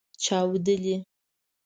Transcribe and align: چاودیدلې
چاودیدلې 0.23 0.95